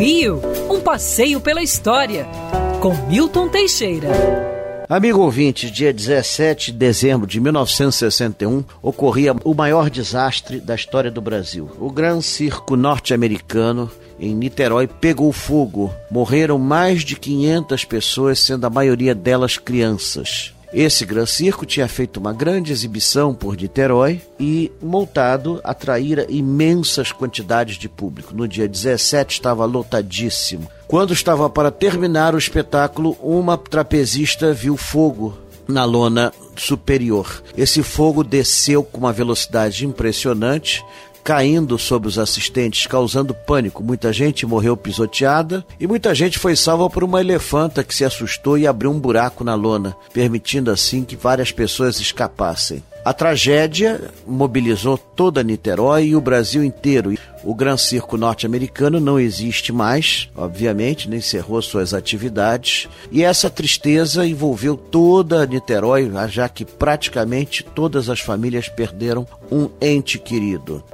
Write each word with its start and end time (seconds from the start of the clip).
Rio, 0.00 0.40
um 0.70 0.80
passeio 0.80 1.42
pela 1.42 1.62
história, 1.62 2.26
com 2.80 2.94
Milton 3.06 3.50
Teixeira. 3.50 4.08
Amigo 4.88 5.20
ouvinte, 5.20 5.70
dia 5.70 5.92
17 5.92 6.72
de 6.72 6.78
dezembro 6.78 7.26
de 7.26 7.38
1961 7.38 8.64
ocorria 8.80 9.36
o 9.44 9.52
maior 9.52 9.90
desastre 9.90 10.58
da 10.58 10.74
história 10.74 11.10
do 11.10 11.20
Brasil. 11.20 11.70
O 11.78 11.90
Gran 11.90 12.22
Circo 12.22 12.76
norte-americano 12.76 13.90
em 14.18 14.34
Niterói 14.34 14.86
pegou 14.86 15.30
fogo. 15.32 15.94
Morreram 16.10 16.58
mais 16.58 17.04
de 17.04 17.14
500 17.14 17.84
pessoas, 17.84 18.40
sendo 18.40 18.66
a 18.66 18.70
maioria 18.70 19.14
delas 19.14 19.58
crianças. 19.58 20.54
Esse 20.72 21.04
Gran 21.04 21.26
Circo 21.26 21.66
tinha 21.66 21.88
feito 21.88 22.18
uma 22.18 22.32
grande 22.32 22.70
exibição 22.70 23.34
por 23.34 23.56
Niterói 23.56 24.20
e, 24.38 24.70
montado, 24.80 25.60
atraíra 25.64 26.26
imensas 26.28 27.10
quantidades 27.10 27.76
de 27.76 27.88
público. 27.88 28.34
No 28.34 28.46
dia 28.46 28.68
17 28.68 29.34
estava 29.34 29.64
lotadíssimo. 29.64 30.70
Quando 30.86 31.12
estava 31.12 31.50
para 31.50 31.72
terminar 31.72 32.36
o 32.36 32.38
espetáculo, 32.38 33.16
uma 33.20 33.58
trapezista 33.58 34.52
viu 34.52 34.76
fogo 34.76 35.36
na 35.68 35.84
lona 35.84 36.32
superior. 36.56 37.42
Esse 37.56 37.82
fogo 37.82 38.22
desceu 38.22 38.82
com 38.82 38.98
uma 38.98 39.12
velocidade 39.12 39.86
impressionante, 39.86 40.84
caindo 41.22 41.78
sobre 41.78 42.08
os 42.08 42.18
assistentes, 42.18 42.86
causando 42.86 43.34
pânico. 43.34 43.82
Muita 43.82 44.12
gente 44.12 44.46
morreu 44.46 44.76
pisoteada 44.76 45.64
e 45.78 45.86
muita 45.86 46.14
gente 46.14 46.38
foi 46.38 46.56
salva 46.56 46.88
por 46.88 47.04
uma 47.04 47.20
elefanta 47.20 47.84
que 47.84 47.94
se 47.94 48.04
assustou 48.04 48.58
e 48.58 48.66
abriu 48.66 48.90
um 48.90 48.98
buraco 48.98 49.44
na 49.44 49.54
lona, 49.54 49.96
permitindo 50.12 50.70
assim 50.70 51.04
que 51.04 51.16
várias 51.16 51.52
pessoas 51.52 52.00
escapassem. 52.00 52.82
A 53.02 53.14
tragédia 53.14 54.10
mobilizou 54.26 54.98
toda 54.98 55.42
Niterói 55.42 56.08
e 56.08 56.16
o 56.16 56.20
Brasil 56.20 56.62
inteiro. 56.62 57.16
O 57.42 57.54
Gran 57.54 57.76
Circo 57.76 58.16
norte-americano 58.16 59.00
não 59.00 59.18
existe 59.18 59.72
mais, 59.72 60.28
obviamente, 60.36 61.08
nem 61.08 61.18
encerrou 61.18 61.62
suas 61.62 61.94
atividades. 61.94 62.88
E 63.10 63.22
essa 63.22 63.48
tristeza 63.48 64.26
envolveu 64.26 64.76
toda 64.76 65.46
Niterói, 65.46 66.10
já 66.28 66.48
que 66.48 66.64
praticamente 66.64 67.62
todas 67.62 68.10
as 68.10 68.20
famílias 68.20 68.68
perderam 68.68 69.26
um 69.50 69.70
ente 69.80 70.18
querido. 70.18 70.84